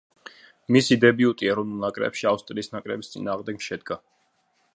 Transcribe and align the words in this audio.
მისი 0.75 0.97
დებიუტი 1.03 1.51
ეროვნულ 1.55 1.83
ნაკრებში 1.85 2.27
ავსტრიის 2.33 2.73
ნაკრების 2.77 3.13
წინააღმდეგ 3.15 3.63
შედგა. 3.69 4.01